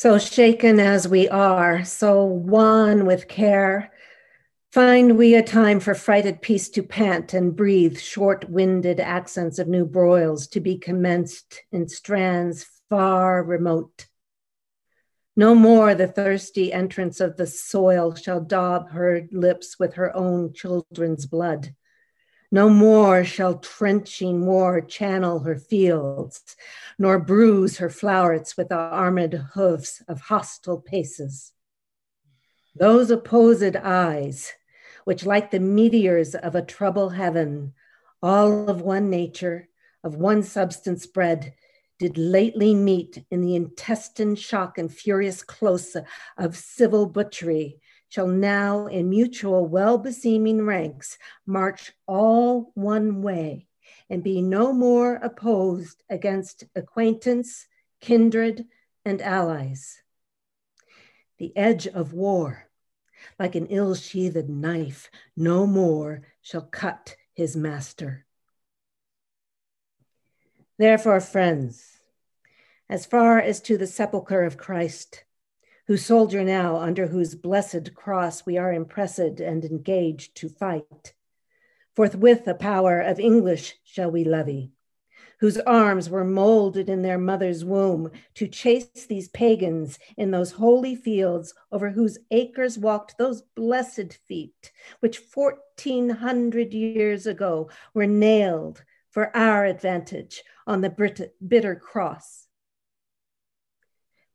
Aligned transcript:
So 0.00 0.16
shaken 0.16 0.80
as 0.80 1.06
we 1.06 1.28
are, 1.28 1.84
so 1.84 2.24
wan 2.24 3.04
with 3.04 3.28
care, 3.28 3.92
find 4.72 5.18
we 5.18 5.34
a 5.34 5.42
time 5.42 5.78
for 5.78 5.94
frighted 5.94 6.40
peace 6.40 6.70
to 6.70 6.82
pant 6.82 7.34
and 7.34 7.54
breathe 7.54 7.98
short 7.98 8.48
winded 8.48 8.98
accents 8.98 9.58
of 9.58 9.68
new 9.68 9.84
broils 9.84 10.46
to 10.48 10.60
be 10.60 10.78
commenced 10.78 11.60
in 11.70 11.86
strands 11.86 12.64
far 12.88 13.44
remote. 13.44 14.06
No 15.36 15.54
more 15.54 15.94
the 15.94 16.08
thirsty 16.08 16.72
entrance 16.72 17.20
of 17.20 17.36
the 17.36 17.46
soil 17.46 18.14
shall 18.14 18.40
daub 18.40 18.92
her 18.92 19.28
lips 19.30 19.78
with 19.78 19.92
her 19.96 20.16
own 20.16 20.54
children's 20.54 21.26
blood. 21.26 21.74
No 22.52 22.68
more 22.68 23.24
shall 23.24 23.58
trenching 23.58 24.44
war 24.44 24.80
channel 24.80 25.40
her 25.40 25.56
fields, 25.56 26.56
nor 26.98 27.20
bruise 27.20 27.78
her 27.78 27.88
flowerets 27.88 28.56
with 28.56 28.70
the 28.70 28.76
armored 28.76 29.34
hoofs 29.54 30.02
of 30.08 30.22
hostile 30.22 30.80
paces. 30.80 31.52
Those 32.74 33.10
opposed 33.10 33.76
eyes, 33.76 34.52
which 35.04 35.24
like 35.24 35.50
the 35.50 35.60
meteors 35.60 36.34
of 36.34 36.56
a 36.56 36.62
troubled 36.62 37.14
heaven, 37.14 37.74
all 38.22 38.68
of 38.68 38.82
one 38.82 39.10
nature, 39.10 39.68
of 40.02 40.16
one 40.16 40.42
substance 40.42 41.06
bred, 41.06 41.54
did 42.00 42.18
lately 42.18 42.74
meet 42.74 43.24
in 43.30 43.42
the 43.42 43.54
intestine 43.54 44.34
shock 44.34 44.78
and 44.78 44.92
furious 44.92 45.42
close 45.42 45.96
of 46.36 46.56
civil 46.56 47.06
butchery, 47.06 47.80
shall 48.10 48.26
now 48.26 48.86
in 48.86 49.08
mutual 49.08 49.66
well 49.66 49.96
beseeming 49.96 50.66
ranks 50.66 51.16
march 51.46 51.92
all 52.06 52.72
one 52.74 53.22
way 53.22 53.66
and 54.10 54.22
be 54.22 54.42
no 54.42 54.72
more 54.72 55.14
opposed 55.14 56.02
against 56.10 56.64
acquaintance, 56.74 57.68
kindred, 58.00 58.66
and 59.04 59.22
allies. 59.22 60.02
The 61.38 61.56
edge 61.56 61.86
of 61.86 62.12
war, 62.12 62.68
like 63.38 63.54
an 63.54 63.66
ill 63.66 63.94
sheathed 63.94 64.50
knife, 64.50 65.10
no 65.36 65.66
more 65.66 66.22
shall 66.42 66.62
cut 66.62 67.16
his 67.32 67.56
master. 67.56 68.26
Therefore, 70.76 71.20
friends, 71.20 71.98
as 72.88 73.06
far 73.06 73.38
as 73.38 73.60
to 73.62 73.78
the 73.78 73.86
sepulchre 73.86 74.42
of 74.42 74.56
Christ, 74.56 75.24
whose 75.90 76.06
soldier 76.06 76.44
now, 76.44 76.76
under 76.76 77.08
whose 77.08 77.34
blessed 77.34 77.92
cross 77.96 78.46
we 78.46 78.56
are 78.56 78.72
impressed 78.72 79.40
and 79.40 79.64
engaged 79.64 80.36
to 80.36 80.48
fight. 80.48 81.14
Forthwith 81.96 82.46
a 82.46 82.54
power 82.54 83.00
of 83.00 83.18
English 83.18 83.74
shall 83.82 84.08
we 84.08 84.22
levy, 84.22 84.70
whose 85.40 85.58
arms 85.58 86.08
were 86.08 86.22
molded 86.22 86.88
in 86.88 87.02
their 87.02 87.18
mother's 87.18 87.64
womb 87.64 88.08
to 88.34 88.46
chase 88.46 89.04
these 89.08 89.30
pagans 89.30 89.98
in 90.16 90.30
those 90.30 90.52
holy 90.52 90.94
fields 90.94 91.52
over 91.72 91.90
whose 91.90 92.18
acres 92.30 92.78
walked 92.78 93.18
those 93.18 93.42
blessed 93.56 94.16
feet, 94.28 94.70
which 95.00 95.20
1400 95.34 96.72
years 96.72 97.26
ago 97.26 97.68
were 97.94 98.06
nailed 98.06 98.84
for 99.10 99.36
our 99.36 99.64
advantage 99.64 100.44
on 100.68 100.82
the 100.82 101.34
bitter 101.48 101.74
cross. 101.74 102.46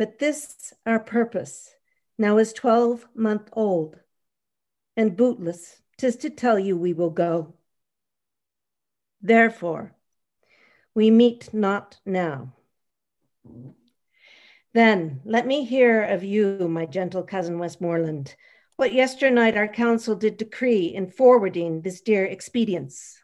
But 0.00 0.18
this 0.18 0.72
our 0.86 0.98
purpose 0.98 1.74
now 2.16 2.38
is 2.38 2.54
12 2.54 3.06
month 3.14 3.50
old, 3.52 4.00
and 4.96 5.14
bootless, 5.14 5.82
tis 5.98 6.16
to 6.16 6.30
tell 6.30 6.58
you 6.58 6.74
we 6.74 6.94
will 6.94 7.10
go. 7.10 7.52
Therefore, 9.20 9.94
we 10.94 11.10
meet 11.10 11.52
not 11.52 11.98
now. 12.06 12.54
Then 14.72 15.20
let 15.26 15.46
me 15.46 15.66
hear 15.66 16.02
of 16.02 16.24
you, 16.24 16.66
my 16.66 16.86
gentle 16.86 17.22
cousin 17.22 17.58
Westmoreland, 17.58 18.34
what 18.76 18.94
yesternight 18.94 19.58
our 19.58 19.68
council 19.68 20.14
did 20.14 20.38
decree 20.38 20.86
in 20.86 21.10
forwarding 21.10 21.82
this 21.82 22.00
dear 22.00 22.24
expedience. 22.24 23.22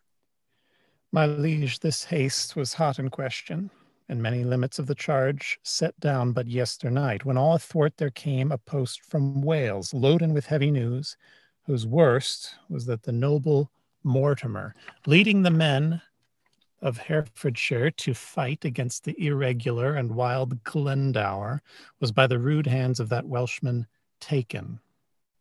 My 1.11 1.25
liege, 1.25 1.81
this 1.81 2.05
haste 2.05 2.55
was 2.55 2.75
hot 2.75 2.99
in 2.99 3.09
question 3.09 3.71
and 4.09 4.23
many 4.23 4.45
limits 4.45 4.79
of 4.79 4.87
the 4.87 4.95
charge 4.95 5.59
set 5.63 5.99
down 6.01 6.33
but 6.33 6.47
yesternight, 6.47 7.25
when 7.25 7.37
all 7.37 7.55
athwart 7.55 7.97
there 7.97 8.11
came 8.11 8.53
a 8.53 8.59
post 8.59 9.03
from 9.03 9.43
Wales, 9.43 9.93
loaden 9.93 10.33
with 10.33 10.47
heavy 10.47 10.71
news, 10.71 11.17
whose 11.65 11.87
worst 11.87 12.55
was 12.69 12.87
that 12.87 13.03
the 13.03 13.13
noble 13.13 13.71
Mortimer, 14.05 14.75
leading 15.07 15.43
the 15.43 15.51
men 15.51 16.01
of 16.81 16.99
Herefordshire 16.99 17.91
to 17.91 18.15
fight 18.15 18.65
against 18.65 19.03
the 19.05 19.17
irregular 19.19 19.95
and 19.95 20.15
wild 20.15 20.63
Glendower, 20.63 21.63
was 21.99 22.13
by 22.13 22.27
the 22.29 22.39
rude 22.39 22.67
hands 22.69 23.01
of 23.01 23.09
that 23.09 23.27
Welshman 23.27 23.87
taken, 24.21 24.79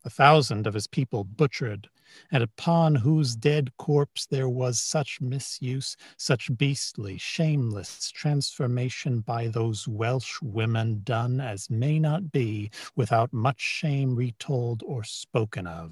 a 0.06 0.10
thousand 0.10 0.68
of 0.68 0.76
his 0.76 0.86
people 0.86 1.24
butchered, 1.24 1.90
and 2.32 2.44
upon 2.44 2.94
whose 2.94 3.36
dead 3.36 3.76
corpse 3.78 4.28
there 4.28 4.48
was 4.48 4.80
such 4.80 5.20
misuse, 5.20 5.98
such 6.16 6.56
beastly, 6.56 7.18
shameless 7.18 8.12
transformation 8.12 9.20
by 9.22 9.48
those 9.48 9.88
Welsh 9.88 10.40
women 10.44 11.02
done 11.04 11.42
as 11.42 11.70
may 11.72 11.98
not 11.98 12.32
be 12.32 12.70
without 12.96 13.34
much 13.34 13.60
shame 13.60 14.16
retold 14.16 14.84
or 14.86 15.04
spoken 15.04 15.66
of. 15.66 15.92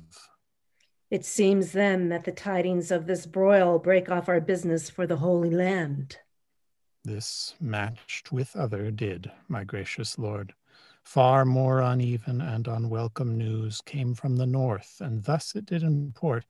It 1.10 1.26
seems 1.26 1.72
then 1.72 2.10
that 2.10 2.24
the 2.24 2.32
tidings 2.32 2.92
of 2.92 3.08
this 3.08 3.26
broil 3.26 3.80
break 3.80 4.10
off 4.10 4.30
our 4.30 4.42
business 4.42 4.90
for 4.90 5.08
the 5.08 5.18
Holy 5.18 5.50
Land. 5.50 6.18
This 7.04 7.56
matched 7.60 8.32
with 8.32 8.56
other 8.56 8.90
did, 8.92 9.32
my 9.48 9.64
gracious 9.64 10.18
lord. 10.18 10.54
Far 11.04 11.46
more 11.46 11.80
uneven 11.80 12.42
and 12.42 12.68
unwelcome 12.68 13.38
news 13.38 13.82
came 13.82 14.16
from 14.16 14.38
the 14.38 14.48
north, 14.48 15.00
and 15.00 15.24
thus 15.24 15.56
it 15.56 15.66
did 15.66 15.84
import. 15.84 16.46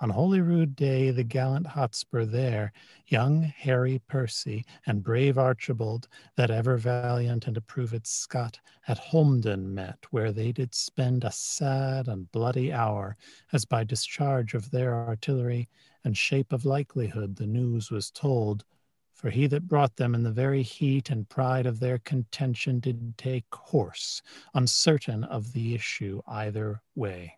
On 0.00 0.08
Holyrood 0.10 0.74
Day, 0.74 1.10
the 1.10 1.22
gallant 1.22 1.66
Hotspur 1.66 2.24
there, 2.24 2.72
young 3.06 3.42
Harry 3.42 4.00
Percy, 4.08 4.64
and 4.86 5.02
brave 5.02 5.36
Archibald, 5.36 6.08
that 6.36 6.50
ever 6.50 6.78
valiant 6.78 7.46
and 7.46 7.56
approved 7.56 8.06
Scot, 8.06 8.58
at 8.88 8.98
Holmedon 8.98 9.74
met, 9.74 9.98
where 10.10 10.32
they 10.32 10.52
did 10.52 10.74
spend 10.74 11.22
a 11.22 11.30
sad 11.30 12.08
and 12.08 12.32
bloody 12.32 12.72
hour, 12.72 13.16
as 13.52 13.66
by 13.66 13.84
discharge 13.84 14.54
of 14.54 14.70
their 14.70 14.94
artillery 14.94 15.68
and 16.02 16.16
shape 16.16 16.52
of 16.52 16.64
likelihood 16.64 17.36
the 17.36 17.46
news 17.46 17.90
was 17.90 18.10
told, 18.10 18.64
for 19.20 19.28
he 19.28 19.46
that 19.46 19.68
brought 19.68 19.96
them 19.96 20.14
in 20.14 20.22
the 20.22 20.30
very 20.30 20.62
heat 20.62 21.10
and 21.10 21.28
pride 21.28 21.66
of 21.66 21.78
their 21.78 21.98
contention 21.98 22.80
did 22.80 23.18
take 23.18 23.44
horse, 23.54 24.22
uncertain 24.54 25.24
of 25.24 25.52
the 25.52 25.74
issue 25.74 26.22
either 26.26 26.80
way. 26.94 27.36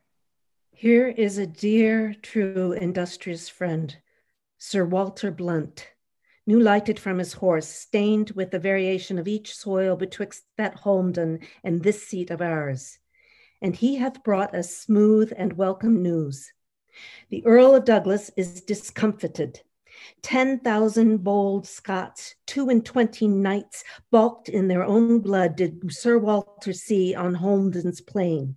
Here 0.71 1.09
is 1.09 1.39
a 1.39 1.47
dear, 1.47 2.15
true, 2.23 2.71
industrious 2.71 3.49
friend, 3.49 3.97
Sir 4.59 4.85
Walter 4.85 5.33
Blunt, 5.33 5.89
new 6.47 6.61
lighted 6.61 7.01
from 7.01 7.19
his 7.19 7.33
horse, 7.33 7.67
stained 7.67 8.31
with 8.31 8.53
the 8.53 8.61
variation 8.61 9.19
of 9.19 9.27
each 9.27 9.53
soil 9.53 9.97
betwixt 9.97 10.45
that 10.57 10.77
Holmedon 10.77 11.41
and 11.65 11.83
this 11.83 12.07
seat 12.07 12.31
of 12.31 12.41
ours. 12.41 13.01
And 13.61 13.75
he 13.75 13.97
hath 13.97 14.23
brought 14.23 14.55
us 14.55 14.77
smooth 14.77 15.33
and 15.37 15.55
welcome 15.55 16.01
news. 16.01 16.53
The 17.29 17.45
Earl 17.45 17.75
of 17.75 17.85
Douglas 17.85 18.31
is 18.37 18.61
discomfited 18.61 19.63
10,000 20.23 21.19
bold 21.19 21.67
Scots, 21.67 22.35
two 22.47 22.69
and 22.69 22.85
twenty 22.85 23.27
knights, 23.29 23.85
balked 24.11 24.49
in 24.49 24.69
their 24.69 24.85
own 24.85 25.21
blood, 25.21 25.57
did 25.57 25.93
Sir 25.93 26.19
Walter 26.19 26.73
see 26.73 27.15
on 27.15 27.35
Holmedon's 27.35 28.01
plain. 28.01 28.57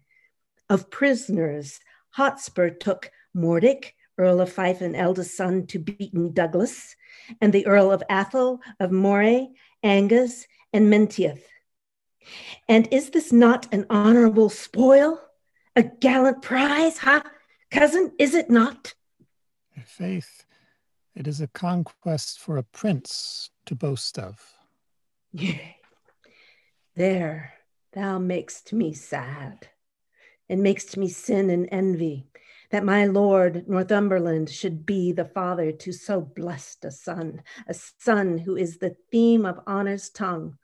Of 0.69 0.89
prisoners, 0.89 1.79
Hotspur 2.11 2.71
took 2.71 3.11
Mordake, 3.35 3.91
Earl 4.17 4.41
of 4.41 4.51
Fife 4.51 4.81
and 4.81 4.95
eldest 4.95 5.35
son 5.35 5.67
to 5.67 5.79
beaten 5.79 6.33
Douglas, 6.33 6.95
and 7.41 7.51
the 7.51 7.65
Earl 7.67 7.91
of 7.91 8.03
Athol, 8.09 8.61
of 8.79 8.91
Moray, 8.91 9.47
Angus, 9.83 10.47
and 10.71 10.89
Menteith. 10.89 11.43
And 12.67 12.87
is 12.91 13.09
this 13.11 13.31
not 13.31 13.71
an 13.73 13.85
honorable 13.89 14.49
spoil? 14.49 15.21
A 15.75 15.83
gallant 15.83 16.41
prize, 16.41 16.97
ha? 16.97 17.23
Cousin, 17.69 18.13
is 18.17 18.33
it 18.33 18.49
not? 18.49 18.93
Faith, 19.85 20.45
it 21.15 21.27
is 21.27 21.41
a 21.41 21.47
conquest 21.47 22.39
for 22.39 22.57
a 22.57 22.63
prince 22.63 23.49
to 23.65 23.75
boast 23.75 24.19
of. 24.19 24.53
There 26.95 27.53
thou 27.93 28.19
makest 28.19 28.73
me 28.73 28.93
sad, 28.93 29.69
and 30.49 30.61
makest 30.61 30.97
me 30.97 31.09
sin 31.09 31.49
and 31.49 31.67
envy 31.71 32.27
that 32.71 32.83
my 32.83 33.05
lord 33.05 33.67
Northumberland 33.67 34.49
should 34.49 34.85
be 34.85 35.11
the 35.11 35.25
father 35.25 35.71
to 35.71 35.91
so 35.91 36.19
blessed 36.19 36.83
a 36.85 36.91
son, 36.91 37.43
a 37.67 37.73
son 37.73 38.37
who 38.37 38.55
is 38.55 38.77
the 38.77 38.95
theme 39.11 39.45
of 39.45 39.59
honor's 39.67 40.09
tongue, 40.09 40.57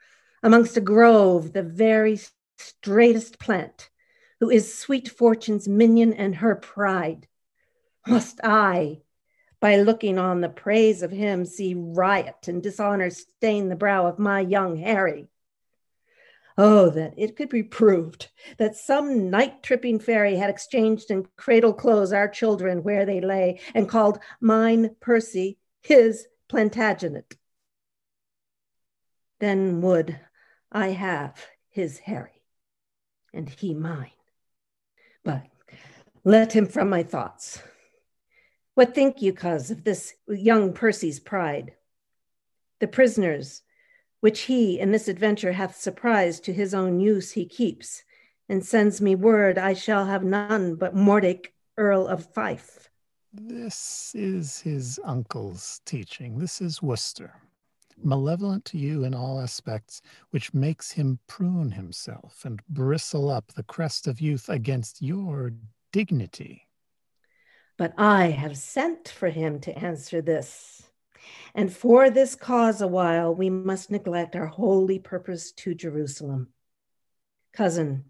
amongst 0.43 0.75
a 0.77 0.81
grove, 0.81 1.53
the 1.53 1.63
very 1.63 2.19
straightest 2.57 3.39
plant, 3.39 3.89
who 4.39 4.49
is 4.49 4.77
sweet 4.77 5.07
fortune's 5.07 5.67
minion 5.67 6.13
and 6.13 6.35
her 6.35 6.55
pride. 6.55 7.27
Must 8.07 8.39
I, 8.43 9.01
by 9.61 9.77
looking 9.77 10.17
on 10.17 10.41
the 10.41 10.49
praise 10.49 11.03
of 11.03 11.11
him, 11.11 11.45
see 11.45 11.75
riot 11.75 12.47
and 12.47 12.61
dishonor 12.61 13.11
stain 13.11 13.69
the 13.69 13.75
brow 13.75 14.07
of 14.07 14.19
my 14.19 14.41
young 14.41 14.75
Harry. 14.75 15.29
Oh, 16.57 16.89
that 16.89 17.13
it 17.15 17.37
could 17.37 17.49
be 17.49 17.63
proved 17.63 18.29
that 18.57 18.75
some 18.75 19.29
night 19.29 19.63
tripping 19.63 19.99
fairy 19.99 20.35
had 20.35 20.49
exchanged 20.49 21.09
in 21.11 21.27
cradle 21.37 21.73
clothes 21.73 22.11
our 22.11 22.27
children 22.27 22.83
where 22.83 23.05
they 23.05 23.21
lay, 23.21 23.61
and 23.73 23.87
called 23.87 24.19
mine 24.41 24.95
Percy 24.99 25.57
his 25.81 26.27
Plantagenet. 26.49 27.37
Then 29.39 29.81
would 29.81 30.19
I 30.71 30.89
have 30.89 31.45
his 31.69 31.99
Harry, 31.99 32.43
and 33.33 33.47
he 33.47 33.73
mine. 33.73 34.11
But 35.23 35.43
let 36.23 36.53
him 36.53 36.65
from 36.65 36.89
my 36.89 37.03
thoughts. 37.03 37.61
What 38.75 38.95
think 38.95 39.21
you, 39.21 39.33
cuz, 39.33 39.69
of 39.69 39.83
this 39.83 40.13
young 40.27 40.73
Percy's 40.73 41.19
pride? 41.19 41.73
The 42.79 42.87
prisoners 42.87 43.63
which 44.21 44.41
he 44.41 44.79
in 44.79 44.91
this 44.91 45.07
adventure 45.07 45.51
hath 45.51 45.75
surprised 45.75 46.45
to 46.45 46.53
his 46.53 46.73
own 46.73 46.99
use 46.99 47.31
he 47.31 47.45
keeps, 47.45 48.03
and 48.47 48.63
sends 48.63 49.01
me 49.01 49.15
word 49.15 49.57
I 49.57 49.73
shall 49.73 50.05
have 50.05 50.23
none 50.23 50.75
but 50.75 50.95
Mordake, 50.95 51.47
Earl 51.75 52.07
of 52.07 52.31
Fife. 52.31 52.89
This 53.33 54.13
is 54.13 54.59
his 54.59 54.99
uncle's 55.03 55.81
teaching. 55.85 56.37
This 56.37 56.61
is 56.61 56.81
Worcester, 56.81 57.33
malevolent 57.97 58.65
to 58.65 58.77
you 58.77 59.03
in 59.03 59.15
all 59.15 59.39
aspects, 59.39 60.01
which 60.29 60.53
makes 60.53 60.91
him 60.91 61.19
prune 61.27 61.71
himself 61.71 62.43
and 62.45 62.61
bristle 62.69 63.29
up 63.29 63.53
the 63.53 63.63
crest 63.63 64.05
of 64.05 64.21
youth 64.21 64.49
against 64.49 65.01
your 65.01 65.53
dignity. 65.91 66.67
But 67.81 67.95
I 67.97 68.27
have 68.27 68.59
sent 68.59 69.09
for 69.09 69.29
him 69.29 69.59
to 69.61 69.75
answer 69.75 70.21
this. 70.21 70.83
And 71.55 71.73
for 71.73 72.11
this 72.11 72.35
cause, 72.35 72.79
a 72.79 72.87
while, 72.87 73.33
we 73.33 73.49
must 73.49 73.89
neglect 73.89 74.35
our 74.35 74.45
holy 74.45 74.99
purpose 74.99 75.51
to 75.53 75.73
Jerusalem. 75.73 76.49
Cousin, 77.53 78.05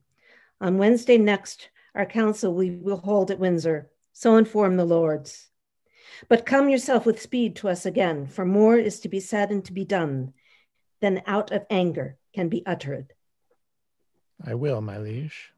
on 0.59 0.77
Wednesday 0.77 1.18
next, 1.18 1.69
our 1.95 2.06
council 2.06 2.53
we 2.53 2.71
will 2.71 2.97
hold 2.97 3.31
at 3.31 3.39
Windsor. 3.39 3.89
So 4.12 4.35
inform 4.35 4.75
the 4.75 4.83
lords. 4.83 5.47
But 6.27 6.45
come 6.45 6.67
yourself 6.67 7.06
with 7.06 7.21
speed 7.21 7.56
to 7.56 7.69
us 7.69 7.85
again, 7.85 8.27
for 8.27 8.44
more 8.44 8.75
is 8.75 9.00
to 9.00 9.07
be 9.07 9.21
said 9.21 9.51
and 9.51 9.63
to 9.63 9.71
be 9.71 9.85
done 9.85 10.33
than 11.00 11.24
out 11.25 11.53
of 11.53 11.65
anger 11.69 12.17
can 12.33 12.50
be 12.50 12.62
uttered. 12.65 13.13
I 14.45 14.53
will, 14.53 14.81
my 14.81 14.97
liege. 14.97 15.53